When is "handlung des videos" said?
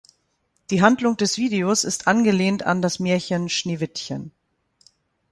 0.81-1.83